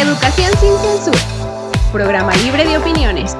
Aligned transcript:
Educación 0.00 0.50
sin 0.58 0.78
censura. 0.78 1.18
Programa 1.92 2.34
libre 2.36 2.64
de 2.64 2.78
opiniones. 2.78 3.36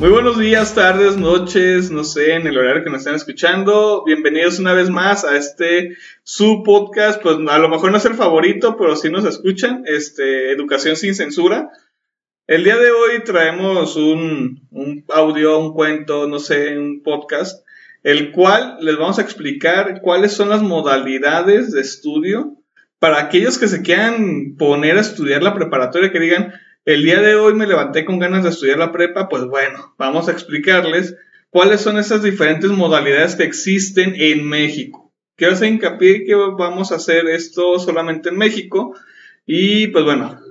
Muy 0.00 0.10
buenos 0.10 0.40
días, 0.40 0.74
tardes, 0.74 1.16
noches, 1.16 1.92
no 1.92 2.02
sé, 2.02 2.34
en 2.34 2.48
el 2.48 2.58
horario 2.58 2.82
que 2.82 2.90
nos 2.90 2.98
estén 2.98 3.14
escuchando. 3.14 4.02
Bienvenidos 4.04 4.58
una 4.58 4.72
vez 4.72 4.90
más 4.90 5.24
a 5.24 5.36
este 5.36 5.96
su 6.24 6.64
podcast, 6.64 7.22
pues 7.22 7.36
a 7.48 7.58
lo 7.58 7.68
mejor 7.68 7.92
no 7.92 7.98
es 7.98 8.04
el 8.06 8.14
favorito, 8.14 8.76
pero 8.76 8.96
sí 8.96 9.08
nos 9.08 9.24
escuchan, 9.24 9.84
este, 9.86 10.50
Educación 10.50 10.96
sin 10.96 11.14
censura. 11.14 11.70
El 12.48 12.64
día 12.64 12.76
de 12.76 12.90
hoy 12.90 13.22
traemos 13.24 13.94
un 13.94 15.04
audio, 15.10 15.60
un 15.60 15.74
cuento, 15.74 16.26
no 16.26 16.40
sé, 16.40 16.76
un 16.76 17.04
podcast, 17.04 17.64
el 18.02 18.32
cual 18.32 18.78
les 18.80 18.98
vamos 18.98 19.20
a 19.20 19.22
explicar 19.22 20.00
cuáles 20.02 20.32
son 20.32 20.48
las 20.48 20.60
modalidades 20.60 21.70
de 21.70 21.82
estudio 21.82 22.57
para 22.98 23.20
aquellos 23.20 23.58
que 23.58 23.68
se 23.68 23.82
quieran 23.82 24.56
poner 24.56 24.96
a 24.96 25.02
estudiar 25.02 25.42
la 25.42 25.54
preparatoria, 25.54 26.10
que 26.12 26.20
digan, 26.20 26.52
el 26.84 27.02
día 27.02 27.20
de 27.20 27.34
hoy 27.34 27.54
me 27.54 27.66
levanté 27.66 28.04
con 28.04 28.18
ganas 28.18 28.44
de 28.44 28.50
estudiar 28.50 28.78
la 28.78 28.92
prepa, 28.92 29.28
pues 29.28 29.44
bueno, 29.44 29.94
vamos 29.98 30.28
a 30.28 30.32
explicarles 30.32 31.16
cuáles 31.50 31.80
son 31.80 31.98
esas 31.98 32.22
diferentes 32.22 32.70
modalidades 32.70 33.36
que 33.36 33.44
existen 33.44 34.14
en 34.16 34.48
México. 34.48 35.12
Quiero 35.36 35.52
hacer 35.52 35.68
hincapié 35.68 36.24
que 36.24 36.34
vamos 36.34 36.90
a 36.90 36.96
hacer 36.96 37.28
esto 37.28 37.78
solamente 37.78 38.30
en 38.30 38.38
México 38.38 38.96
y 39.46 39.88
pues 39.88 40.04
bueno. 40.04 40.47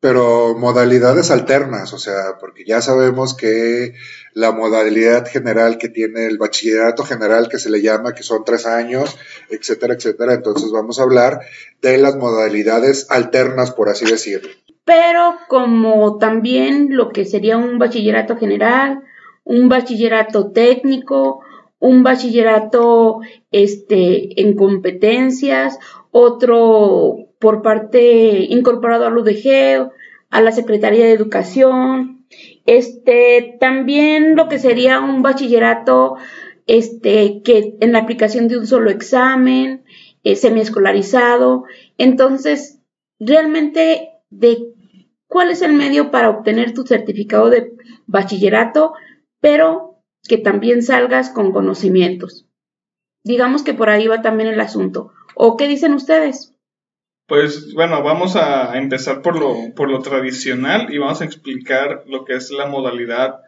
Pero 0.00 0.54
modalidades 0.56 1.30
alternas, 1.30 1.92
o 1.92 1.98
sea, 1.98 2.38
porque 2.38 2.64
ya 2.64 2.80
sabemos 2.80 3.34
que 3.34 3.94
la 4.32 4.52
modalidad 4.52 5.26
general 5.26 5.76
que 5.76 5.88
tiene 5.88 6.26
el 6.26 6.38
bachillerato 6.38 7.04
general 7.04 7.48
que 7.48 7.58
se 7.58 7.70
le 7.70 7.82
llama, 7.82 8.14
que 8.14 8.22
son 8.22 8.44
tres 8.44 8.64
años, 8.66 9.16
etcétera, 9.50 9.94
etcétera. 9.94 10.34
Entonces 10.34 10.70
vamos 10.70 11.00
a 11.00 11.02
hablar 11.02 11.40
de 11.82 11.98
las 11.98 12.16
modalidades 12.16 13.10
alternas, 13.10 13.72
por 13.72 13.88
así 13.88 14.04
decirlo 14.04 14.48
pero 14.88 15.34
como 15.48 16.16
también 16.16 16.96
lo 16.96 17.10
que 17.10 17.26
sería 17.26 17.58
un 17.58 17.78
bachillerato 17.78 18.38
general, 18.38 19.02
un 19.44 19.68
bachillerato 19.68 20.50
técnico, 20.50 21.40
un 21.78 22.02
bachillerato 22.02 23.20
este, 23.52 24.40
en 24.40 24.56
competencias, 24.56 25.78
otro 26.10 27.27
por 27.38 27.62
parte 27.62 28.46
incorporado 28.48 29.06
al 29.06 29.16
UDG, 29.16 29.90
a 30.30 30.40
la 30.40 30.52
Secretaría 30.52 31.04
de 31.04 31.12
Educación, 31.12 32.26
este, 32.66 33.56
también 33.60 34.36
lo 34.36 34.48
que 34.48 34.58
sería 34.58 35.00
un 35.00 35.22
bachillerato 35.22 36.16
este, 36.66 37.42
que 37.42 37.76
en 37.80 37.92
la 37.92 38.00
aplicación 38.00 38.46
de 38.48 38.58
un 38.58 38.66
solo 38.66 38.90
examen, 38.90 39.84
eh, 40.22 40.36
semiescolarizado. 40.36 41.64
Entonces, 41.96 42.80
realmente 43.18 44.10
de 44.30 44.74
cuál 45.26 45.50
es 45.50 45.62
el 45.62 45.72
medio 45.72 46.10
para 46.10 46.28
obtener 46.28 46.74
tu 46.74 46.82
certificado 46.82 47.48
de 47.48 47.72
bachillerato, 48.06 48.92
pero 49.40 50.02
que 50.28 50.36
también 50.36 50.82
salgas 50.82 51.30
con 51.30 51.52
conocimientos. 51.52 52.46
Digamos 53.24 53.62
que 53.62 53.74
por 53.74 53.88
ahí 53.88 54.06
va 54.06 54.20
también 54.20 54.50
el 54.50 54.60
asunto. 54.60 55.12
¿O 55.34 55.56
qué 55.56 55.68
dicen 55.68 55.94
ustedes? 55.94 56.54
Pues 57.28 57.74
bueno, 57.74 58.02
vamos 58.02 58.36
a 58.36 58.78
empezar 58.78 59.20
por 59.20 59.38
lo, 59.38 59.74
por 59.74 59.90
lo 59.90 59.98
tradicional 59.98 60.86
y 60.90 60.96
vamos 60.96 61.20
a 61.20 61.26
explicar 61.26 62.04
lo 62.06 62.24
que 62.24 62.32
es 62.32 62.50
la 62.50 62.64
modalidad 62.64 63.42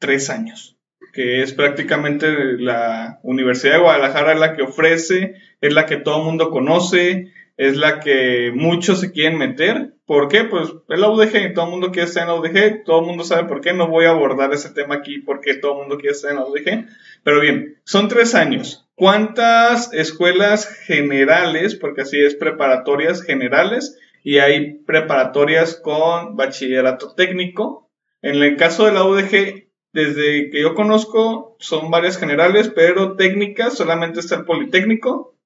tres 0.00 0.28
años, 0.28 0.76
que 1.12 1.40
es 1.40 1.52
prácticamente 1.52 2.58
la 2.58 3.20
Universidad 3.22 3.74
de 3.74 3.82
Guadalajara 3.82 4.34
la 4.34 4.56
que 4.56 4.62
ofrece, 4.62 5.36
es 5.60 5.72
la 5.72 5.86
que 5.86 5.98
todo 5.98 6.18
el 6.18 6.24
mundo 6.24 6.50
conoce, 6.50 7.32
es 7.56 7.76
la 7.76 8.00
que 8.00 8.50
muchos 8.52 8.98
se 8.98 9.12
quieren 9.12 9.38
meter. 9.38 9.94
¿Por 10.04 10.26
qué? 10.26 10.42
Pues 10.42 10.70
es 10.88 10.98
la 10.98 11.06
todo 11.54 11.64
el 11.66 11.70
mundo 11.70 11.92
quiere 11.92 12.08
estar 12.08 12.24
en 12.24 12.28
la 12.28 12.34
UDG, 12.34 12.82
todo 12.84 13.02
el 13.02 13.06
mundo 13.06 13.22
sabe 13.22 13.46
por 13.46 13.60
qué, 13.60 13.72
no 13.72 13.86
voy 13.86 14.06
a 14.06 14.10
abordar 14.10 14.52
ese 14.52 14.70
tema 14.70 14.96
aquí 14.96 15.20
porque 15.20 15.54
todo 15.54 15.74
el 15.74 15.78
mundo 15.78 15.96
quiere 15.96 16.16
estar 16.16 16.32
en 16.32 16.38
la 16.38 16.46
UDG. 16.46 16.88
Pero 17.22 17.40
bien, 17.40 17.78
son 17.84 18.08
tres 18.08 18.34
años. 18.34 18.81
¿Cuántas 18.94 19.92
escuelas 19.92 20.66
generales, 20.66 21.74
porque 21.74 22.02
así 22.02 22.20
es, 22.20 22.34
preparatorias 22.34 23.22
generales, 23.22 23.98
y 24.22 24.38
hay 24.38 24.74
preparatorias 24.78 25.74
con 25.82 26.36
bachillerato 26.36 27.14
técnico? 27.14 27.90
En 28.20 28.42
el 28.42 28.56
caso 28.56 28.86
de 28.86 28.92
la 28.92 29.04
UDG, 29.04 29.68
desde 29.92 30.50
que 30.50 30.60
yo 30.60 30.74
conozco, 30.74 31.56
son 31.58 31.90
varias 31.90 32.18
generales, 32.18 32.70
pero 32.74 33.16
técnicas 33.16 33.74
solamente 33.74 34.20
está 34.20 34.36
el 34.36 34.44
Politécnico 34.44 35.36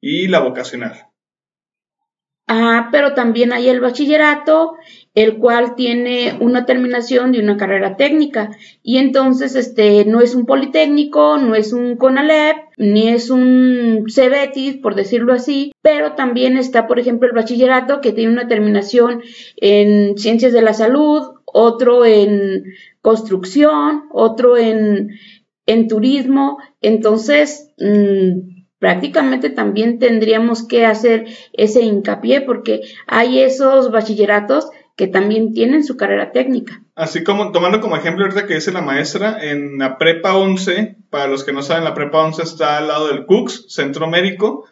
y 0.00 0.28
la 0.28 0.40
vocacional. 0.40 1.11
Ah, 2.54 2.90
pero 2.92 3.14
también 3.14 3.50
hay 3.54 3.70
el 3.70 3.80
bachillerato, 3.80 4.74
el 5.14 5.38
cual 5.38 5.74
tiene 5.74 6.36
una 6.38 6.66
terminación 6.66 7.32
de 7.32 7.40
una 7.40 7.56
carrera 7.56 7.96
técnica. 7.96 8.50
Y 8.82 8.98
entonces, 8.98 9.56
este, 9.56 10.04
no 10.04 10.20
es 10.20 10.34
un 10.34 10.44
politécnico, 10.44 11.38
no 11.38 11.54
es 11.54 11.72
un 11.72 11.96
CONALEP, 11.96 12.56
ni 12.76 13.08
es 13.08 13.30
un 13.30 14.04
CEBETIS, 14.06 14.76
por 14.82 14.94
decirlo 14.94 15.32
así, 15.32 15.72
pero 15.80 16.12
también 16.12 16.58
está, 16.58 16.86
por 16.86 16.98
ejemplo, 16.98 17.26
el 17.26 17.34
bachillerato, 17.34 18.02
que 18.02 18.12
tiene 18.12 18.30
una 18.30 18.48
terminación 18.48 19.22
en 19.56 20.18
ciencias 20.18 20.52
de 20.52 20.60
la 20.60 20.74
salud, 20.74 21.22
otro 21.46 22.04
en 22.04 22.64
construcción, 23.00 24.02
otro 24.12 24.58
en, 24.58 25.12
en 25.64 25.88
turismo. 25.88 26.58
Entonces, 26.82 27.72
mmm, 27.78 28.51
prácticamente 28.82 29.48
también 29.48 30.00
tendríamos 30.00 30.66
que 30.66 30.86
hacer 30.86 31.26
ese 31.52 31.82
hincapié 31.82 32.40
porque 32.40 32.80
hay 33.06 33.38
esos 33.38 33.92
bachilleratos 33.92 34.70
que 34.96 35.06
también 35.06 35.52
tienen 35.52 35.84
su 35.84 35.96
carrera 35.96 36.32
técnica. 36.32 36.82
Así 36.96 37.22
como 37.22 37.52
tomando 37.52 37.80
como 37.80 37.96
ejemplo 37.96 38.24
ahorita 38.24 38.44
que 38.44 38.56
dice 38.56 38.72
la 38.72 38.80
maestra, 38.82 39.38
en 39.40 39.78
la 39.78 39.98
prepa 39.98 40.36
11, 40.36 40.96
para 41.10 41.28
los 41.28 41.44
que 41.44 41.52
no 41.52 41.62
saben, 41.62 41.84
la 41.84 41.94
prepa 41.94 42.24
11 42.24 42.42
está 42.42 42.78
al 42.78 42.88
lado 42.88 43.06
del 43.06 43.24
CUCS, 43.24 43.66
Centro 43.68 44.08
Médico. 44.08 44.64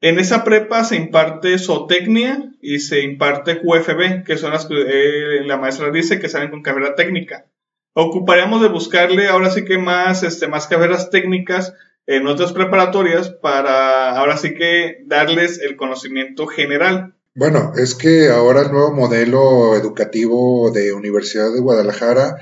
En 0.00 0.18
esa 0.18 0.42
prepa 0.42 0.82
se 0.82 0.96
imparte 0.96 1.56
zootecnia 1.56 2.50
y 2.60 2.80
se 2.80 3.02
imparte 3.02 3.60
QFB, 3.60 4.24
que 4.24 4.36
son 4.36 4.50
las 4.50 4.66
que 4.66 4.74
eh, 4.74 5.44
la 5.46 5.58
maestra 5.58 5.92
dice 5.92 6.18
que 6.18 6.28
salen 6.28 6.50
con 6.50 6.62
carrera 6.62 6.96
técnica. 6.96 7.46
Ocuparíamos 7.92 8.62
de 8.62 8.68
buscarle 8.68 9.28
ahora 9.28 9.50
sí 9.50 9.64
que 9.64 9.78
más, 9.78 10.24
este, 10.24 10.48
más 10.48 10.66
carreras 10.66 11.10
técnicas 11.10 11.72
en 12.06 12.26
otras 12.26 12.52
preparatorias 12.52 13.30
para 13.30 14.16
ahora 14.18 14.36
sí 14.36 14.54
que 14.54 15.02
darles 15.06 15.58
el 15.60 15.76
conocimiento 15.76 16.46
general. 16.46 17.14
Bueno, 17.34 17.72
es 17.76 17.94
que 17.94 18.28
ahora 18.28 18.62
el 18.62 18.72
nuevo 18.72 18.92
modelo 18.92 19.74
educativo 19.74 20.70
de 20.70 20.92
Universidad 20.92 21.52
de 21.52 21.60
Guadalajara, 21.60 22.36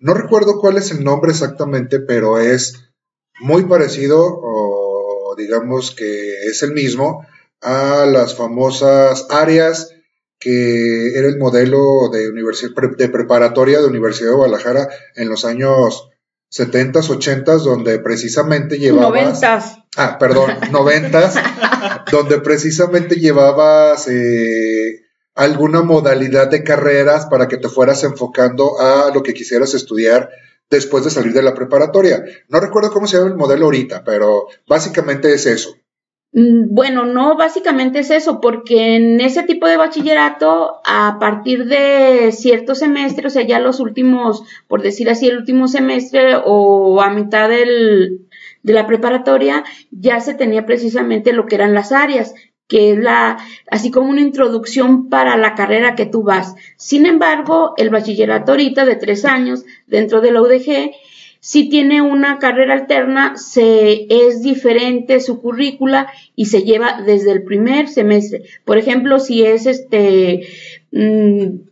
no 0.00 0.12
recuerdo 0.12 0.60
cuál 0.60 0.76
es 0.76 0.90
el 0.90 1.04
nombre 1.04 1.30
exactamente, 1.30 2.00
pero 2.00 2.38
es 2.38 2.90
muy 3.40 3.64
parecido 3.64 4.22
o 4.22 5.34
digamos 5.36 5.94
que 5.94 6.48
es 6.48 6.62
el 6.62 6.72
mismo 6.72 7.26
a 7.62 8.06
las 8.06 8.36
famosas 8.36 9.26
áreas 9.30 9.94
que 10.38 11.18
era 11.18 11.28
el 11.28 11.38
modelo 11.38 12.10
de, 12.12 12.30
de 12.30 13.08
preparatoria 13.08 13.80
de 13.80 13.86
Universidad 13.86 14.30
de 14.30 14.36
Guadalajara 14.36 14.88
en 15.14 15.28
los 15.28 15.44
años 15.44 16.10
70s, 16.50 17.08
80s, 17.08 17.62
donde 17.62 17.98
precisamente 17.98 18.78
llevabas... 18.78 19.40
90 19.40 19.86
Ah, 19.96 20.18
perdón, 20.18 20.50
90 20.70 21.32
donde 22.12 22.40
precisamente 22.40 23.16
llevabas 23.16 24.06
eh, 24.08 25.06
alguna 25.34 25.82
modalidad 25.82 26.48
de 26.48 26.62
carreras 26.62 27.26
para 27.26 27.48
que 27.48 27.56
te 27.56 27.68
fueras 27.68 28.04
enfocando 28.04 28.78
a 28.78 29.10
lo 29.12 29.22
que 29.22 29.34
quisieras 29.34 29.74
estudiar 29.74 30.30
después 30.68 31.04
de 31.04 31.10
salir 31.10 31.32
de 31.32 31.42
la 31.42 31.54
preparatoria. 31.54 32.24
No 32.48 32.60
recuerdo 32.60 32.90
cómo 32.90 33.06
se 33.06 33.16
llama 33.16 33.30
el 33.30 33.36
modelo 33.36 33.66
ahorita, 33.66 34.04
pero 34.04 34.48
básicamente 34.68 35.32
es 35.32 35.46
eso. 35.46 35.76
Mm, 36.36 36.74
bueno, 36.74 37.06
no, 37.06 37.34
básicamente 37.34 38.00
es 38.00 38.10
eso, 38.10 38.42
porque 38.42 38.94
en 38.96 39.22
ese 39.22 39.42
tipo 39.44 39.66
de 39.66 39.78
bachillerato, 39.78 40.82
a 40.84 41.16
partir 41.18 41.64
de 41.64 42.30
cierto 42.30 42.74
semestre, 42.74 43.28
o 43.28 43.30
sea, 43.30 43.40
ya 43.42 43.58
los 43.58 43.80
últimos, 43.80 44.42
por 44.68 44.82
decir 44.82 45.08
así, 45.08 45.28
el 45.28 45.38
último 45.38 45.66
semestre 45.66 46.36
o 46.44 47.00
a 47.00 47.08
mitad 47.08 47.48
del, 47.48 48.26
de 48.62 48.72
la 48.74 48.86
preparatoria, 48.86 49.64
ya 49.90 50.20
se 50.20 50.34
tenía 50.34 50.66
precisamente 50.66 51.32
lo 51.32 51.46
que 51.46 51.54
eran 51.54 51.72
las 51.72 51.90
áreas, 51.90 52.34
que 52.68 52.92
es 52.92 52.98
la, 52.98 53.38
así 53.70 53.90
como 53.90 54.10
una 54.10 54.20
introducción 54.20 55.08
para 55.08 55.38
la 55.38 55.54
carrera 55.54 55.94
que 55.94 56.04
tú 56.04 56.22
vas. 56.22 56.54
Sin 56.76 57.06
embargo, 57.06 57.72
el 57.78 57.88
bachillerato 57.88 58.52
ahorita 58.52 58.84
de 58.84 58.96
tres 58.96 59.24
años 59.24 59.64
dentro 59.86 60.20
de 60.20 60.32
la 60.32 60.42
UDG 60.42 60.92
si 61.46 61.68
tiene 61.68 62.02
una 62.02 62.40
carrera 62.40 62.74
alterna, 62.74 63.34
es 63.36 64.42
diferente 64.42 65.20
su 65.20 65.40
currícula 65.40 66.08
y 66.34 66.46
se 66.46 66.64
lleva 66.64 67.00
desde 67.02 67.30
el 67.30 67.44
primer 67.44 67.86
semestre. 67.86 68.42
Por 68.64 68.78
ejemplo, 68.78 69.20
si 69.20 69.44
es 69.44 69.66
este 69.66 70.44
mm, 70.90 71.68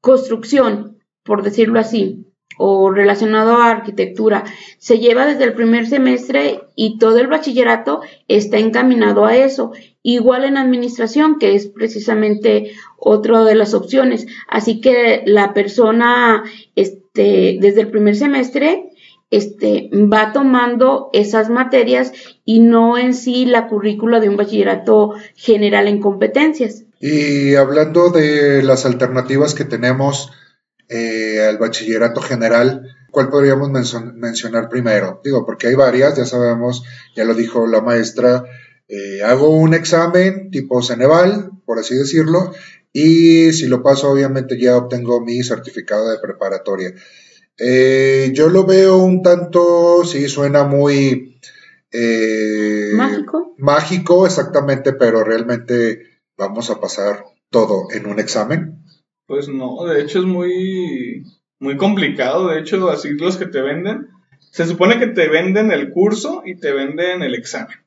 construcción, 0.00 1.02
por 1.24 1.42
decirlo 1.42 1.80
así, 1.80 2.24
o 2.56 2.92
relacionado 2.92 3.56
a 3.56 3.70
arquitectura 3.70 4.44
se 4.78 4.98
lleva 4.98 5.26
desde 5.26 5.42
el 5.42 5.54
primer 5.54 5.88
semestre 5.88 6.60
y 6.76 6.98
todo 6.98 7.18
el 7.18 7.26
bachillerato 7.26 8.02
está 8.28 8.58
encaminado 8.58 9.26
a 9.26 9.34
eso. 9.34 9.72
Igual 10.04 10.44
en 10.44 10.56
administración, 10.56 11.40
que 11.40 11.56
es 11.56 11.66
precisamente 11.66 12.70
otra 12.96 13.42
de 13.42 13.56
las 13.56 13.74
opciones. 13.74 14.28
Así 14.46 14.80
que 14.80 15.24
la 15.26 15.52
persona 15.52 16.44
este, 17.14 17.58
desde 17.60 17.82
el 17.82 17.90
primer 17.90 18.16
semestre 18.16 18.88
este, 19.30 19.90
va 19.92 20.32
tomando 20.32 21.10
esas 21.12 21.50
materias 21.50 22.12
y 22.44 22.60
no 22.60 22.96
en 22.96 23.12
sí 23.12 23.44
la 23.44 23.68
currícula 23.68 24.18
de 24.18 24.30
un 24.30 24.36
bachillerato 24.36 25.12
general 25.34 25.88
en 25.88 26.00
competencias. 26.00 26.84
Y 27.00 27.54
hablando 27.54 28.10
de 28.10 28.62
las 28.62 28.86
alternativas 28.86 29.54
que 29.54 29.64
tenemos 29.64 30.30
eh, 30.88 31.44
al 31.46 31.58
bachillerato 31.58 32.22
general, 32.22 32.88
¿cuál 33.10 33.28
podríamos 33.28 33.70
mencionar 33.70 34.68
primero? 34.70 35.20
Digo, 35.22 35.44
porque 35.44 35.66
hay 35.66 35.74
varias, 35.74 36.16
ya 36.16 36.24
sabemos, 36.24 36.82
ya 37.14 37.24
lo 37.24 37.34
dijo 37.34 37.66
la 37.66 37.82
maestra, 37.82 38.44
eh, 38.88 39.22
hago 39.22 39.50
un 39.50 39.74
examen 39.74 40.50
tipo 40.50 40.82
Ceneval, 40.82 41.50
por 41.66 41.78
así 41.78 41.94
decirlo, 41.94 42.52
y 42.92 43.52
si 43.52 43.66
lo 43.66 43.82
paso, 43.82 44.10
obviamente 44.10 44.58
ya 44.58 44.76
obtengo 44.76 45.20
mi 45.20 45.42
certificado 45.42 46.10
de 46.10 46.18
preparatoria. 46.18 46.92
Eh, 47.58 48.30
yo 48.34 48.48
lo 48.48 48.64
veo 48.64 48.98
un 48.98 49.22
tanto, 49.22 50.04
sí, 50.04 50.28
suena 50.28 50.64
muy... 50.64 51.38
mágico. 52.94 53.54
Mágico, 53.58 54.26
exactamente, 54.26 54.92
pero 54.92 55.24
realmente 55.24 56.20
vamos 56.36 56.70
a 56.70 56.80
pasar 56.80 57.24
todo 57.50 57.88
en 57.92 58.06
un 58.06 58.18
examen. 58.18 58.82
Pues 59.26 59.48
no, 59.48 59.84
de 59.84 60.02
hecho 60.02 60.18
es 60.18 60.24
muy, 60.24 61.24
muy 61.58 61.76
complicado. 61.76 62.48
De 62.48 62.60
hecho, 62.60 62.90
así 62.90 63.10
los 63.10 63.36
que 63.36 63.46
te 63.46 63.62
venden, 63.62 64.08
se 64.50 64.66
supone 64.66 64.98
que 64.98 65.06
te 65.06 65.28
venden 65.28 65.70
el 65.70 65.90
curso 65.90 66.42
y 66.44 66.56
te 66.58 66.72
venden 66.72 67.22
el 67.22 67.34
examen, 67.34 67.78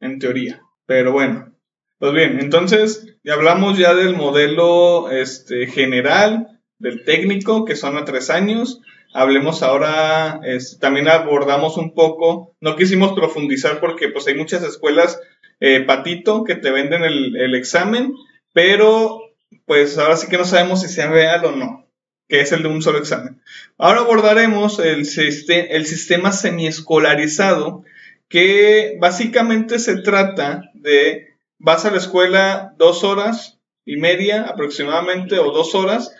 en 0.00 0.18
teoría. 0.18 0.62
Pero 0.86 1.12
bueno, 1.12 1.52
pues 1.98 2.12
bien, 2.12 2.38
entonces 2.40 3.16
ya 3.24 3.34
hablamos 3.34 3.76
ya 3.76 3.94
del 3.94 4.14
modelo 4.14 5.10
este, 5.10 5.66
general, 5.66 6.60
del 6.78 7.04
técnico, 7.04 7.64
que 7.64 7.76
son 7.76 7.96
a 7.96 8.04
tres 8.04 8.30
años. 8.30 8.80
Hablemos 9.12 9.62
ahora, 9.62 10.40
también 10.80 11.08
abordamos 11.08 11.76
un 11.76 11.94
poco, 11.94 12.54
no 12.60 12.76
quisimos 12.76 13.12
profundizar 13.14 13.80
porque 13.80 14.08
pues 14.08 14.28
hay 14.28 14.34
muchas 14.34 14.62
escuelas 14.62 15.18
eh, 15.60 15.80
patito 15.80 16.44
que 16.44 16.54
te 16.54 16.70
venden 16.70 17.02
el, 17.02 17.54
examen, 17.54 18.14
pero 18.52 19.18
pues 19.64 19.98
ahora 19.98 20.16
sí 20.16 20.28
que 20.28 20.38
no 20.38 20.44
sabemos 20.44 20.82
si 20.82 20.88
sea 20.88 21.10
real 21.10 21.44
o 21.46 21.52
no, 21.52 21.86
que 22.28 22.40
es 22.42 22.52
el 22.52 22.62
de 22.62 22.68
un 22.68 22.82
solo 22.82 22.98
examen. 22.98 23.40
Ahora 23.76 24.00
abordaremos 24.00 24.78
el, 24.78 24.98
el 24.98 25.86
sistema 25.86 26.30
semiescolarizado, 26.30 27.82
que 28.28 28.98
básicamente 29.00 29.78
se 29.78 29.96
trata 29.96 30.70
de, 30.74 31.27
vas 31.58 31.84
a 31.84 31.90
la 31.90 31.98
escuela 31.98 32.74
dos 32.76 33.04
horas 33.04 33.58
y 33.84 33.96
media 33.96 34.42
aproximadamente 34.42 35.38
o 35.38 35.50
dos 35.50 35.74
horas, 35.74 36.14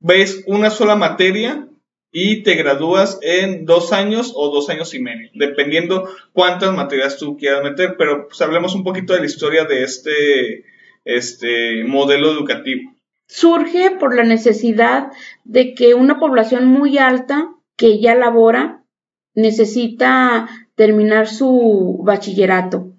ves 0.00 0.44
una 0.46 0.70
sola 0.70 0.96
materia 0.96 1.68
y 2.10 2.42
te 2.42 2.54
gradúas 2.54 3.18
en 3.22 3.64
dos 3.64 3.92
años 3.92 4.32
o 4.34 4.50
dos 4.50 4.68
años 4.68 4.94
y 4.94 5.00
medio, 5.00 5.30
dependiendo 5.34 6.08
cuántas 6.32 6.74
materias 6.74 7.16
tú 7.16 7.36
quieras 7.36 7.62
meter, 7.62 7.96
pero 7.96 8.28
pues 8.28 8.40
hablemos 8.42 8.74
un 8.74 8.84
poquito 8.84 9.14
de 9.14 9.20
la 9.20 9.26
historia 9.26 9.64
de 9.64 9.82
este 9.82 10.64
este 11.04 11.84
modelo 11.84 12.30
educativo? 12.30 12.92
Surge 13.26 13.92
por 13.92 14.14
la 14.14 14.24
necesidad 14.24 15.10
de 15.44 15.74
que 15.74 15.94
una 15.94 16.20
población 16.20 16.66
muy 16.66 16.98
alta 16.98 17.50
que 17.76 18.00
ya 18.00 18.14
labora 18.14 18.84
necesita 19.34 20.48
terminar 20.74 21.26
su 21.26 22.00
bachillerato 22.04 22.92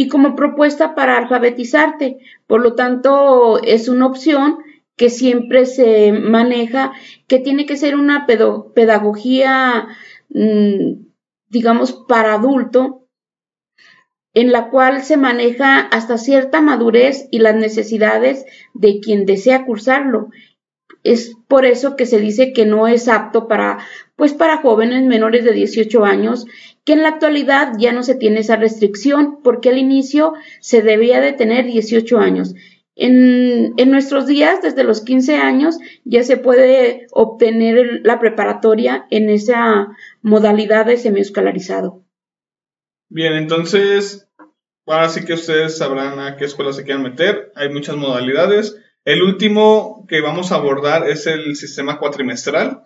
y 0.00 0.06
como 0.06 0.36
propuesta 0.36 0.94
para 0.94 1.18
alfabetizarte. 1.18 2.18
Por 2.46 2.62
lo 2.62 2.76
tanto, 2.76 3.60
es 3.62 3.88
una 3.88 4.06
opción 4.06 4.58
que 4.96 5.10
siempre 5.10 5.66
se 5.66 6.12
maneja, 6.12 6.92
que 7.26 7.40
tiene 7.40 7.66
que 7.66 7.76
ser 7.76 7.96
una 7.96 8.24
pedagogía, 8.26 9.88
mm, 10.28 11.04
digamos, 11.48 11.92
para 12.06 12.34
adulto, 12.34 13.08
en 14.34 14.52
la 14.52 14.70
cual 14.70 15.02
se 15.02 15.16
maneja 15.16 15.80
hasta 15.80 16.16
cierta 16.16 16.60
madurez 16.60 17.26
y 17.32 17.40
las 17.40 17.56
necesidades 17.56 18.46
de 18.74 19.00
quien 19.00 19.26
desea 19.26 19.66
cursarlo. 19.66 20.30
Es 21.04 21.36
por 21.48 21.64
eso 21.64 21.96
que 21.96 22.06
se 22.06 22.18
dice 22.18 22.52
que 22.52 22.66
no 22.66 22.88
es 22.88 23.08
apto 23.08 23.48
para, 23.48 23.78
pues 24.16 24.34
para 24.34 24.58
jóvenes 24.58 25.04
menores 25.04 25.44
de 25.44 25.52
18 25.52 26.04
años, 26.04 26.46
que 26.84 26.94
en 26.94 27.02
la 27.02 27.10
actualidad 27.10 27.74
ya 27.78 27.92
no 27.92 28.02
se 28.02 28.14
tiene 28.14 28.40
esa 28.40 28.56
restricción, 28.56 29.40
porque 29.42 29.68
al 29.68 29.78
inicio 29.78 30.34
se 30.60 30.82
debía 30.82 31.20
de 31.20 31.32
tener 31.32 31.66
18 31.66 32.18
años. 32.18 32.54
En, 32.96 33.74
en, 33.76 33.90
nuestros 33.92 34.26
días, 34.26 34.60
desde 34.60 34.82
los 34.82 35.02
15 35.02 35.36
años, 35.36 35.78
ya 36.04 36.24
se 36.24 36.36
puede 36.36 37.06
obtener 37.12 38.00
la 38.02 38.18
preparatoria 38.18 39.06
en 39.10 39.30
esa 39.30 39.88
modalidad 40.22 40.86
de 40.86 40.96
semiescolarizado. 40.96 42.02
Bien, 43.08 43.34
entonces, 43.34 44.28
ahora 44.84 45.08
sí 45.08 45.24
que 45.24 45.34
ustedes 45.34 45.78
sabrán 45.78 46.18
a 46.18 46.36
qué 46.36 46.44
escuela 46.44 46.72
se 46.72 46.84
quieren 46.84 47.02
meter. 47.02 47.52
Hay 47.54 47.68
muchas 47.68 47.96
modalidades. 47.96 48.76
El 49.08 49.22
último 49.22 50.04
que 50.06 50.20
vamos 50.20 50.52
a 50.52 50.56
abordar 50.56 51.08
es 51.08 51.26
el 51.26 51.56
sistema 51.56 51.98
cuatrimestral, 51.98 52.82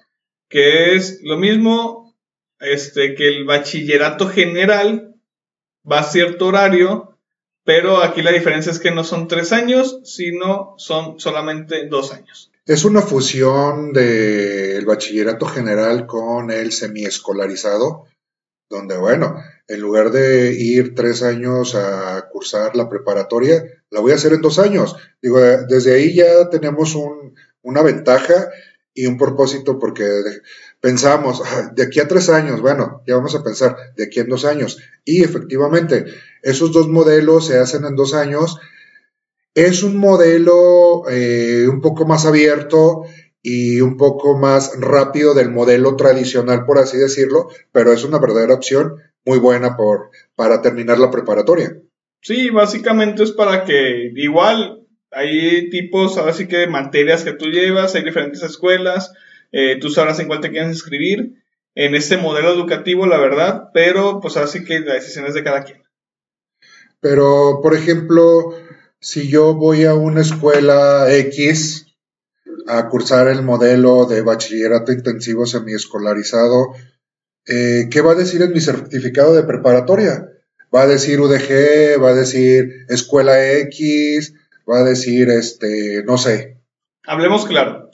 que 0.48 0.94
es 0.94 1.18
lo 1.24 1.36
mismo 1.36 2.14
este, 2.60 3.16
que 3.16 3.26
el 3.26 3.44
bachillerato 3.44 4.28
general, 4.28 5.16
va 5.84 5.98
a 5.98 6.04
cierto 6.04 6.46
horario, 6.46 7.18
pero 7.64 8.04
aquí 8.04 8.22
la 8.22 8.30
diferencia 8.30 8.70
es 8.70 8.78
que 8.78 8.92
no 8.92 9.02
son 9.02 9.26
tres 9.26 9.50
años, 9.50 9.98
sino 10.04 10.76
son 10.78 11.18
solamente 11.18 11.88
dos 11.88 12.12
años. 12.12 12.52
Es 12.66 12.84
una 12.84 13.02
fusión 13.02 13.92
del 13.92 14.86
bachillerato 14.86 15.46
general 15.46 16.06
con 16.06 16.52
el 16.52 16.70
semiescolarizado, 16.70 18.06
donde, 18.72 18.96
bueno, 18.96 19.36
en 19.68 19.80
lugar 19.80 20.10
de 20.10 20.52
ir 20.52 20.94
tres 20.94 21.22
años 21.22 21.74
a 21.74 22.28
cursar 22.32 22.74
la 22.74 22.88
preparatoria, 22.88 23.62
la 23.90 24.00
voy 24.00 24.12
a 24.12 24.16
hacer 24.16 24.32
en 24.32 24.40
dos 24.40 24.58
años. 24.58 24.96
Digo, 25.20 25.38
desde 25.68 25.94
ahí 25.94 26.14
ya 26.14 26.48
tenemos 26.50 26.96
una 27.62 27.82
ventaja 27.82 28.48
y 28.94 29.06
un 29.06 29.18
propósito 29.18 29.78
porque 29.78 30.04
pensamos, 30.80 31.42
ah, 31.44 31.70
de 31.74 31.84
aquí 31.84 32.00
a 32.00 32.08
tres 32.08 32.28
años, 32.28 32.60
bueno, 32.60 33.02
ya 33.06 33.14
vamos 33.14 33.34
a 33.34 33.44
pensar, 33.44 33.76
de 33.96 34.04
aquí 34.04 34.20
en 34.20 34.28
dos 34.28 34.44
años. 34.44 34.78
Y 35.04 35.22
efectivamente, 35.22 36.06
esos 36.42 36.72
dos 36.72 36.88
modelos 36.88 37.46
se 37.46 37.58
hacen 37.58 37.84
en 37.84 37.94
dos 37.94 38.14
años. 38.14 38.58
Es 39.54 39.82
un 39.82 39.98
modelo 39.98 41.02
eh, 41.10 41.68
un 41.68 41.82
poco 41.82 42.06
más 42.06 42.24
abierto 42.24 43.04
y 43.42 43.80
un 43.80 43.96
poco 43.96 44.38
más 44.38 44.72
rápido 44.78 45.34
del 45.34 45.50
modelo 45.50 45.96
tradicional, 45.96 46.64
por 46.64 46.78
así 46.78 46.96
decirlo, 46.96 47.48
pero 47.72 47.92
es 47.92 48.04
una 48.04 48.18
verdadera 48.18 48.54
opción 48.54 48.94
muy 49.24 49.38
buena 49.38 49.76
por, 49.76 50.10
para 50.36 50.62
terminar 50.62 50.98
la 50.98 51.10
preparatoria. 51.10 51.76
Sí, 52.20 52.50
básicamente 52.50 53.24
es 53.24 53.32
para 53.32 53.64
que 53.64 54.12
igual 54.14 54.86
hay 55.10 55.68
tipos, 55.70 56.16
ahora 56.16 56.32
sí 56.32 56.46
que 56.46 56.68
materias 56.68 57.24
que 57.24 57.32
tú 57.32 57.46
llevas, 57.46 57.94
hay 57.94 58.04
diferentes 58.04 58.42
escuelas, 58.42 59.12
eh, 59.50 59.78
tú 59.80 59.90
sabrás 59.90 60.20
en 60.20 60.28
cuál 60.28 60.40
te 60.40 60.50
quieres 60.50 60.70
inscribir 60.70 61.42
en 61.74 61.94
este 61.94 62.16
modelo 62.16 62.52
educativo, 62.52 63.06
la 63.06 63.18
verdad, 63.18 63.70
pero 63.74 64.20
pues 64.20 64.36
así 64.36 64.64
que 64.64 64.80
la 64.80 64.94
decisión 64.94 65.26
es 65.26 65.34
de 65.34 65.42
cada 65.42 65.64
quien. 65.64 65.82
Pero, 67.00 67.60
por 67.60 67.74
ejemplo, 67.74 68.54
si 69.00 69.28
yo 69.28 69.54
voy 69.54 69.84
a 69.84 69.94
una 69.94 70.20
escuela 70.20 71.12
X 71.12 71.81
a 72.68 72.88
cursar 72.88 73.28
el 73.28 73.42
modelo 73.42 74.06
de 74.06 74.22
bachillerato 74.22 74.92
intensivo 74.92 75.46
semiescolarizado, 75.46 76.74
eh, 77.46 77.88
¿qué 77.90 78.00
va 78.00 78.12
a 78.12 78.16
decir 78.16 78.42
en 78.42 78.52
mi 78.52 78.60
certificado 78.60 79.34
de 79.34 79.42
preparatoria? 79.42 80.28
Va 80.74 80.82
a 80.82 80.86
decir 80.86 81.20
UDG, 81.20 82.02
va 82.02 82.10
a 82.10 82.14
decir 82.14 82.86
Escuela 82.88 83.52
X, 83.58 84.34
va 84.68 84.78
a 84.78 84.84
decir, 84.84 85.28
este, 85.28 86.02
no 86.04 86.18
sé. 86.18 86.58
Hablemos 87.04 87.46
claro. 87.46 87.90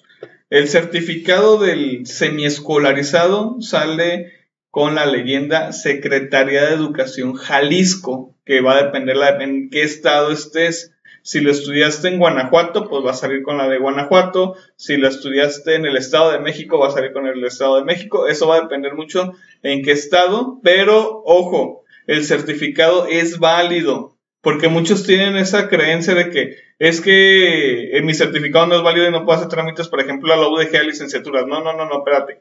El 0.50 0.68
certificado 0.68 1.58
del 1.58 2.06
semiescolarizado 2.06 3.60
sale 3.60 4.32
con 4.70 4.94
la 4.94 5.06
leyenda 5.06 5.72
Secretaría 5.72 6.66
de 6.66 6.74
Educación 6.74 7.34
Jalisco, 7.34 8.36
que 8.44 8.60
va 8.60 8.78
a 8.78 8.84
depender 8.84 9.16
en 9.40 9.70
qué 9.70 9.82
estado 9.82 10.30
estés. 10.30 10.94
Si 11.28 11.40
lo 11.40 11.50
estudiaste 11.50 12.08
en 12.08 12.18
Guanajuato, 12.18 12.88
pues 12.88 13.04
va 13.04 13.10
a 13.10 13.14
salir 13.14 13.42
con 13.42 13.58
la 13.58 13.68
de 13.68 13.76
Guanajuato. 13.76 14.56
Si 14.76 14.96
lo 14.96 15.08
estudiaste 15.08 15.74
en 15.74 15.84
el 15.84 15.98
Estado 15.98 16.32
de 16.32 16.38
México, 16.38 16.78
va 16.78 16.88
a 16.88 16.90
salir 16.90 17.12
con 17.12 17.26
el 17.26 17.44
Estado 17.44 17.76
de 17.76 17.84
México. 17.84 18.28
Eso 18.28 18.48
va 18.48 18.56
a 18.56 18.60
depender 18.62 18.94
mucho 18.94 19.34
en 19.62 19.82
qué 19.82 19.90
estado. 19.90 20.58
Pero, 20.62 21.20
ojo, 21.26 21.84
el 22.06 22.24
certificado 22.24 23.06
es 23.06 23.38
válido. 23.40 24.16
Porque 24.40 24.68
muchos 24.68 25.04
tienen 25.04 25.36
esa 25.36 25.68
creencia 25.68 26.14
de 26.14 26.30
que 26.30 26.56
es 26.78 27.02
que 27.02 27.98
en 27.98 28.06
mi 28.06 28.14
certificado 28.14 28.66
no 28.66 28.76
es 28.76 28.82
válido 28.82 29.06
y 29.06 29.10
no 29.10 29.26
puedo 29.26 29.36
hacer 29.36 29.50
trámites, 29.50 29.88
por 29.88 30.00
ejemplo, 30.00 30.32
a 30.32 30.36
la 30.38 30.48
UDG 30.48 30.76
a 30.78 30.82
licenciaturas. 30.82 31.46
No, 31.46 31.62
no, 31.62 31.76
no, 31.76 31.84
no, 31.84 31.98
espérate. 31.98 32.40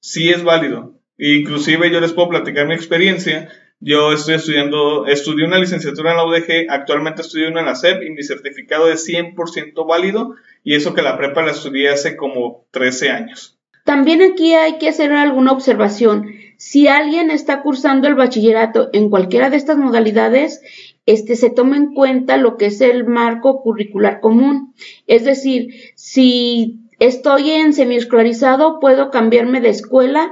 sí 0.00 0.30
es 0.30 0.44
válido. 0.44 0.94
Inclusive 1.18 1.90
yo 1.90 2.00
les 2.00 2.12
puedo 2.12 2.28
platicar 2.28 2.68
mi 2.68 2.74
experiencia. 2.74 3.48
Yo 3.82 4.12
estoy 4.12 4.34
estudiando, 4.34 5.06
estudié 5.06 5.46
una 5.46 5.58
licenciatura 5.58 6.10
en 6.10 6.18
la 6.18 6.26
UDG, 6.26 6.66
actualmente 6.68 7.22
estudio 7.22 7.48
una 7.48 7.60
en 7.60 7.66
la 7.66 7.74
SEP 7.74 8.02
y 8.02 8.10
mi 8.10 8.22
certificado 8.22 8.92
es 8.92 9.08
100% 9.08 9.88
válido 9.88 10.34
y 10.62 10.74
eso 10.74 10.92
que 10.92 11.00
la 11.00 11.16
prepa 11.16 11.40
la 11.40 11.52
estudié 11.52 11.88
hace 11.88 12.14
como 12.14 12.66
13 12.72 13.10
años. 13.10 13.58
También 13.84 14.20
aquí 14.20 14.52
hay 14.52 14.76
que 14.76 14.90
hacer 14.90 15.12
alguna 15.12 15.52
observación. 15.52 16.34
Si 16.58 16.88
alguien 16.88 17.30
está 17.30 17.62
cursando 17.62 18.06
el 18.06 18.16
bachillerato 18.16 18.90
en 18.92 19.08
cualquiera 19.08 19.48
de 19.48 19.56
estas 19.56 19.78
modalidades, 19.78 20.60
este, 21.06 21.34
se 21.34 21.48
toma 21.48 21.78
en 21.78 21.94
cuenta 21.94 22.36
lo 22.36 22.58
que 22.58 22.66
es 22.66 22.82
el 22.82 23.06
marco 23.06 23.62
curricular 23.62 24.20
común. 24.20 24.74
Es 25.06 25.24
decir, 25.24 25.72
si 25.94 26.80
estoy 26.98 27.50
en 27.50 27.72
semiescolarizado, 27.72 28.78
puedo 28.78 29.10
cambiarme 29.10 29.62
de 29.62 29.70
escuela 29.70 30.30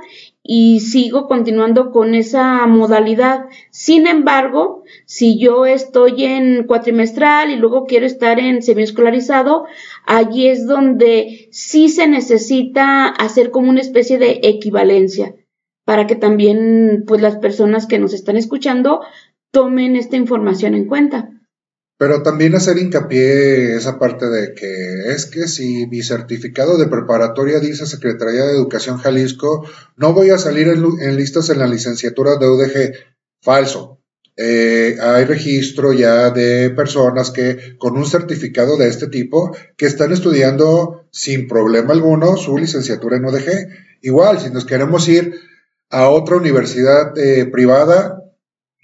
y 0.51 0.81
sigo 0.81 1.29
continuando 1.29 1.93
con 1.93 2.15
esa 2.15 2.67
modalidad. 2.67 3.45
Sin 3.71 4.07
embargo, 4.07 4.83
si 5.05 5.39
yo 5.39 5.67
estoy 5.67 6.25
en 6.25 6.65
cuatrimestral 6.65 7.51
y 7.51 7.57
luego 7.57 7.85
quiero 7.85 8.07
estar 8.07 8.41
en 8.41 8.63
semiescolarizado, 8.63 9.67
allí 10.07 10.47
es 10.47 10.67
donde 10.67 11.49
sí 11.53 11.91
se 11.91 12.09
necesita 12.09 13.09
hacer 13.09 13.51
como 13.51 13.69
una 13.69 13.83
especie 13.83 14.17
de 14.17 14.41
equivalencia 14.43 15.35
para 15.85 16.07
que 16.07 16.17
también 16.17 17.05
pues 17.07 17.21
las 17.21 17.37
personas 17.37 17.87
que 17.87 17.99
nos 17.99 18.15
están 18.15 18.39
escuchando 18.39 19.03
tomen 19.51 19.97
esta 19.97 20.17
información 20.17 20.75
en 20.75 20.87
cuenta. 20.87 21.38
Pero 21.99 22.23
también 22.23 22.55
hacer 22.55 22.79
hincapié 22.79 23.75
esa 23.75 23.99
parte 23.99 24.29
de 24.29 24.55
que 24.55 25.13
es 25.13 25.27
que 25.27 25.49
si 25.49 25.89
mi 25.89 26.03
certificado 26.03 26.79
de 26.79 26.87
preparatoria 26.87 27.59
dice 27.59 27.87
Secretaría 27.87 28.45
de 28.45 28.53
Educación 28.53 28.99
Jalisco, 28.99 29.69
no 29.97 30.13
voy 30.13 30.31
a 30.31 30.39
salir 30.39 30.69
en, 30.69 31.17
listas 31.17 31.51
en 31.51 31.59
la 31.59 31.67
licenciatura 31.67 32.37
de 32.37 32.49
UDG. 32.49 32.95
Falso. 33.43 34.01
Eh, 34.37 34.97
hay 35.01 35.25
registro 35.25 35.93
ya 35.93 36.31
de 36.31 36.71
personas 36.71 37.33
que 37.33 37.77
con 37.79 37.97
un 37.97 38.07
certificado 38.07 38.77
de 38.77 38.87
este 38.87 39.09
tipo 39.09 39.57
que 39.77 39.87
están 39.87 40.13
estudiando 40.13 41.09
sin 41.11 41.49
problema 41.49 41.93
alguno 41.93 42.37
su 42.37 42.57
licenciatura 42.57 43.17
en 43.17 43.25
UDG. 43.25 43.69
Igual, 44.03 44.39
si 44.39 44.51
nos 44.51 44.65
queremos 44.65 45.09
ir 45.09 45.35
a 45.91 46.09
otra 46.09 46.37
universidad 46.37 47.19
eh, 47.19 47.47
privada, 47.47 48.23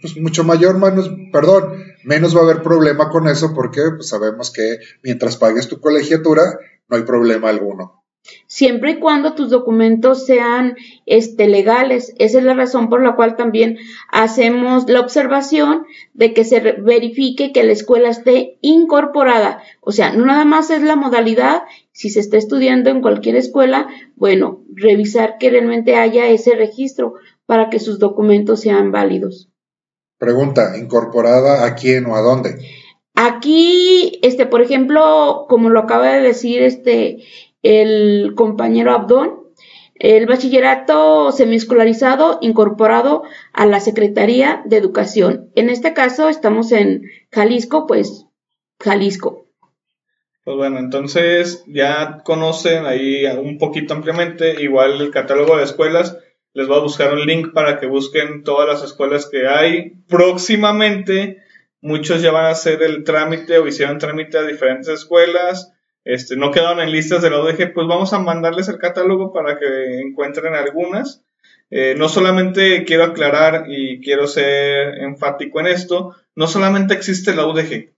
pues 0.00 0.16
mucho 0.16 0.42
mayor, 0.42 0.78
menos, 0.78 1.10
perdón, 1.32 1.93
menos 2.04 2.36
va 2.36 2.40
a 2.40 2.44
haber 2.44 2.62
problema 2.62 3.08
con 3.08 3.28
eso 3.28 3.52
porque 3.54 3.82
pues, 3.96 4.08
sabemos 4.08 4.50
que 4.50 4.78
mientras 5.02 5.36
pagues 5.36 5.68
tu 5.68 5.80
colegiatura 5.80 6.58
no 6.88 6.96
hay 6.96 7.02
problema 7.02 7.48
alguno. 7.48 8.04
Siempre 8.46 8.92
y 8.92 8.98
cuando 9.00 9.34
tus 9.34 9.50
documentos 9.50 10.24
sean 10.24 10.76
este, 11.04 11.46
legales. 11.46 12.14
Esa 12.18 12.38
es 12.38 12.44
la 12.44 12.54
razón 12.54 12.88
por 12.88 13.02
la 13.02 13.16
cual 13.16 13.36
también 13.36 13.76
hacemos 14.10 14.88
la 14.88 15.00
observación 15.00 15.84
de 16.14 16.32
que 16.32 16.44
se 16.44 16.60
verifique 16.60 17.52
que 17.52 17.64
la 17.64 17.72
escuela 17.72 18.08
esté 18.08 18.56
incorporada. 18.62 19.62
O 19.82 19.92
sea, 19.92 20.14
no 20.14 20.24
nada 20.24 20.46
más 20.46 20.70
es 20.70 20.82
la 20.82 20.96
modalidad, 20.96 21.64
si 21.92 22.08
se 22.08 22.20
está 22.20 22.38
estudiando 22.38 22.88
en 22.88 23.02
cualquier 23.02 23.36
escuela, 23.36 23.88
bueno, 24.16 24.62
revisar 24.72 25.36
que 25.38 25.50
realmente 25.50 25.96
haya 25.96 26.26
ese 26.28 26.54
registro 26.54 27.14
para 27.44 27.68
que 27.68 27.78
sus 27.78 27.98
documentos 27.98 28.60
sean 28.60 28.90
válidos. 28.90 29.50
Pregunta, 30.18 30.76
¿incorporada 30.78 31.64
a 31.64 31.74
quién 31.74 32.06
o 32.06 32.16
a 32.16 32.20
dónde? 32.20 32.58
Aquí, 33.14 34.18
este, 34.22 34.46
por 34.46 34.60
ejemplo, 34.60 35.46
como 35.48 35.70
lo 35.70 35.80
acaba 35.80 36.08
de 36.08 36.20
decir 36.20 36.62
este 36.62 37.24
el 37.62 38.34
compañero 38.34 38.92
Abdón, 38.92 39.44
el 39.94 40.26
bachillerato 40.26 41.32
semiescolarizado 41.32 42.38
incorporado 42.42 43.22
a 43.52 43.66
la 43.66 43.80
Secretaría 43.80 44.62
de 44.66 44.76
Educación. 44.76 45.50
En 45.54 45.70
este 45.70 45.94
caso 45.94 46.28
estamos 46.28 46.72
en 46.72 47.04
Jalisco, 47.32 47.86
pues 47.86 48.26
Jalisco. 48.80 49.46
Pues 50.44 50.56
bueno, 50.58 50.78
entonces 50.78 51.64
ya 51.66 52.20
conocen 52.22 52.84
ahí 52.84 53.24
un 53.26 53.56
poquito 53.56 53.94
ampliamente, 53.94 54.60
igual 54.60 55.00
el 55.00 55.10
catálogo 55.10 55.56
de 55.56 55.64
escuelas 55.64 56.18
les 56.54 56.68
voy 56.68 56.76
a 56.78 56.82
buscar 56.82 57.12
un 57.12 57.26
link 57.26 57.52
para 57.52 57.80
que 57.80 57.86
busquen 57.86 58.44
todas 58.44 58.68
las 58.68 58.82
escuelas 58.84 59.26
que 59.26 59.48
hay. 59.48 59.94
Próximamente, 60.08 61.42
muchos 61.80 62.22
ya 62.22 62.30
van 62.30 62.46
a 62.46 62.50
hacer 62.50 62.80
el 62.84 63.02
trámite 63.02 63.58
o 63.58 63.66
hicieron 63.66 63.98
trámite 63.98 64.38
a 64.38 64.44
diferentes 64.44 64.88
escuelas. 64.88 65.72
Este, 66.04 66.36
no 66.36 66.52
quedaron 66.52 66.80
en 66.80 66.92
listas 66.92 67.22
de 67.22 67.30
la 67.30 67.40
ODG, 67.40 67.72
pues 67.74 67.88
vamos 67.88 68.12
a 68.12 68.20
mandarles 68.20 68.68
el 68.68 68.78
catálogo 68.78 69.32
para 69.32 69.58
que 69.58 70.00
encuentren 70.00 70.54
algunas. 70.54 71.24
Eh, 71.70 71.96
no 71.98 72.08
solamente 72.08 72.84
quiero 72.84 73.02
aclarar 73.02 73.64
y 73.66 74.00
quiero 74.00 74.28
ser 74.28 74.98
enfático 74.98 75.58
en 75.58 75.66
esto, 75.66 76.14
no 76.36 76.46
solamente 76.46 76.94
existe 76.94 77.34
la 77.34 77.46
UDG, 77.46 77.94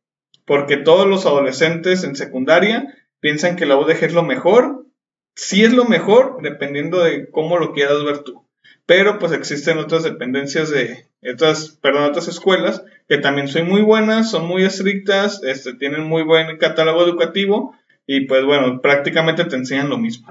porque 0.47 0.79
todos 0.79 1.07
los 1.07 1.27
adolescentes 1.27 2.05
en 2.05 2.17
secundaria 2.17 2.95
piensan 3.21 3.57
que 3.57 3.67
la 3.67 3.77
UDG 3.77 4.05
es 4.05 4.15
lo 4.15 4.23
mejor. 4.23 4.87
Sí 5.35 5.63
es 5.65 5.75
lo 5.75 5.85
mejor, 5.85 6.39
dependiendo 6.41 7.05
de 7.05 7.29
cómo 7.31 7.59
lo 7.59 7.75
quieras 7.75 8.03
ver 8.03 8.21
tú 8.21 8.46
pero 8.87 9.19
pues 9.19 9.33
existen 9.33 9.78
otras 9.78 10.05
dependencias 10.05 10.71
de 10.71 11.07
otras, 11.33 11.76
perdón, 11.83 12.05
otras 12.05 12.28
escuelas 12.28 12.85
que 13.09 13.19
también 13.19 13.49
son 13.49 13.69
muy 13.69 13.83
buenas, 13.83 14.31
son 14.31 14.47
muy 14.47 14.64
estrictas, 14.64 15.43
este, 15.43 15.75
tienen 15.75 16.05
muy 16.05 16.23
buen 16.23 16.57
catálogo 16.59 17.02
educativo 17.02 17.75
y 18.07 18.26
pues 18.26 18.45
bueno, 18.45 18.81
prácticamente 18.81 19.45
te 19.45 19.57
enseñan 19.57 19.90
lo 19.90 19.99
mismo. 19.99 20.28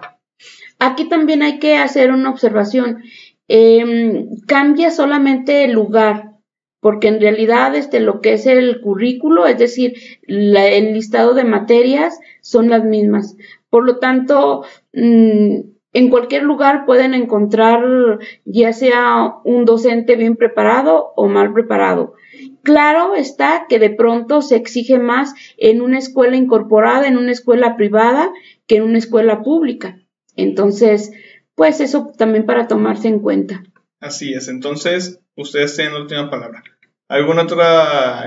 Aquí 0.79 1.09
también 1.09 1.41
hay 1.41 1.59
que 1.59 1.77
hacer 1.77 2.12
una 2.12 2.29
observación. 2.29 3.03
Em, 3.47 4.38
cambia 4.47 4.89
solamente 4.89 5.65
el 5.65 5.74
lugar, 5.74 6.31
porque 6.79 7.09
en 7.09 7.19
realidad 7.19 7.75
este, 7.75 8.00
lo 8.00 8.21
que 8.21 8.33
es 8.33 8.45
el 8.45 8.81
currículo, 8.81 9.45
es 9.47 9.57
decir, 9.57 9.93
el 10.27 10.93
listado 10.93 11.33
de 11.33 11.43
materias 11.43 12.17
son 12.41 12.69
las 12.69 12.83
mismas. 12.83 13.35
Por 13.69 13.85
lo 13.85 14.00
tanto, 14.00 14.63
mm, 14.93 15.75
en 15.95 16.09
cualquier 16.09 16.43
lugar 16.43 16.85
pueden 16.85 17.13
encontrar 17.13 18.19
ya 18.43 18.73
sea 18.73 19.35
un 19.45 19.63
docente 19.63 20.17
bien 20.17 20.35
preparado 20.35 21.13
o 21.15 21.29
mal 21.29 21.53
preparado. 21.53 22.15
Claro 22.63 23.15
está 23.15 23.65
que 23.69 23.79
de 23.79 23.91
pronto 23.91 24.41
se 24.41 24.57
exige 24.57 24.99
más 24.99 25.33
en 25.57 25.81
una 25.81 25.97
escuela 25.97 26.35
incorporada, 26.35 27.07
en 27.07 27.15
una 27.15 27.31
escuela 27.31 27.77
privada, 27.77 28.33
que 28.67 28.75
en 28.75 28.83
una 28.83 28.97
escuela 28.97 29.41
pública. 29.41 29.97
Entonces, 30.35 31.13
pues 31.55 31.79
eso 31.79 32.11
también 32.17 32.45
para 32.45 32.67
tomarse 32.67 33.07
en 33.07 33.19
cuenta. 33.19 33.63
Así 34.01 34.33
es. 34.33 34.49
Entonces, 34.49 35.21
ustedes 35.37 35.77
tienen 35.77 35.93
la 35.93 36.01
última 36.01 36.29
palabra. 36.29 36.61
¿Algún 37.07 37.39
otro 37.39 37.57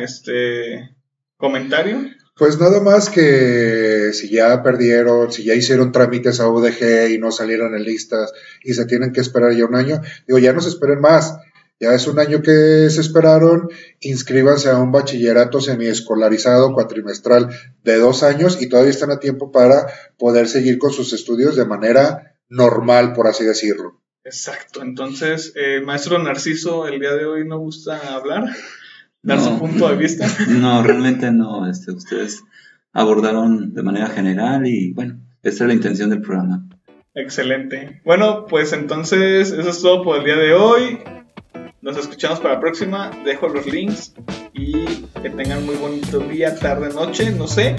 este, 0.02 0.96
comentario? 1.36 1.98
Pues 2.38 2.60
nada 2.60 2.80
más 2.80 3.10
que 3.10 4.12
si 4.12 4.30
ya 4.30 4.62
perdieron, 4.62 5.32
si 5.32 5.42
ya 5.42 5.54
hicieron 5.54 5.90
trámites 5.90 6.38
a 6.38 6.48
UDG 6.48 7.10
y 7.10 7.18
no 7.18 7.32
salieron 7.32 7.74
en 7.74 7.82
listas 7.82 8.32
y 8.62 8.74
se 8.74 8.86
tienen 8.86 9.12
que 9.12 9.20
esperar 9.20 9.52
ya 9.54 9.64
un 9.64 9.74
año, 9.74 10.00
digo, 10.26 10.38
ya 10.38 10.52
no 10.52 10.60
se 10.60 10.68
esperen 10.68 11.00
más. 11.00 11.36
Ya 11.80 11.94
es 11.94 12.06
un 12.06 12.18
año 12.18 12.40
que 12.40 12.90
se 12.90 13.00
esperaron, 13.00 13.68
inscríbanse 14.00 14.68
a 14.68 14.78
un 14.78 14.92
bachillerato 14.92 15.60
semiescolarizado 15.60 16.74
cuatrimestral 16.74 17.50
de 17.84 17.96
dos 17.98 18.22
años 18.22 18.60
y 18.60 18.68
todavía 18.68 18.90
están 18.90 19.10
a 19.10 19.20
tiempo 19.20 19.50
para 19.50 19.86
poder 20.16 20.48
seguir 20.48 20.78
con 20.78 20.92
sus 20.92 21.12
estudios 21.12 21.56
de 21.56 21.66
manera 21.66 22.36
normal, 22.48 23.14
por 23.14 23.26
así 23.26 23.44
decirlo. 23.44 24.00
Exacto, 24.24 24.82
entonces, 24.82 25.52
eh, 25.56 25.80
maestro 25.80 26.18
Narciso, 26.18 26.86
el 26.86 27.00
día 27.00 27.14
de 27.14 27.26
hoy 27.26 27.46
no 27.46 27.58
gusta 27.58 28.14
hablar 28.14 28.44
dar 29.22 29.40
su 29.40 29.58
punto 29.58 29.88
de 29.88 29.96
vista. 29.96 30.26
No, 30.48 30.82
realmente 30.82 31.30
no. 31.32 31.68
Este, 31.68 31.92
ustedes 31.92 32.44
abordaron 32.92 33.74
de 33.74 33.82
manera 33.82 34.08
general 34.08 34.66
y 34.66 34.92
bueno, 34.92 35.20
esa 35.42 35.64
es 35.64 35.68
la 35.68 35.74
intención 35.74 36.10
del 36.10 36.22
programa. 36.22 36.66
Excelente. 37.14 38.00
Bueno, 38.04 38.46
pues 38.46 38.72
entonces 38.72 39.50
eso 39.50 39.70
es 39.70 39.82
todo 39.82 40.04
por 40.04 40.18
el 40.18 40.24
día 40.24 40.36
de 40.36 40.52
hoy. 40.54 40.98
Nos 41.80 41.96
escuchamos 41.96 42.40
para 42.40 42.54
la 42.54 42.60
próxima. 42.60 43.10
Dejo 43.24 43.48
los 43.48 43.66
links 43.66 44.14
y 44.52 44.84
que 45.22 45.30
tengan 45.30 45.64
muy 45.64 45.76
bonito 45.76 46.20
día, 46.20 46.54
tarde, 46.56 46.92
noche. 46.92 47.30
No 47.32 47.46
sé 47.46 47.76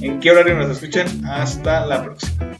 en 0.00 0.20
qué 0.20 0.30
horario 0.30 0.56
nos 0.56 0.70
escuchen. 0.70 1.24
Hasta 1.26 1.86
la 1.86 2.02
próxima. 2.04 2.51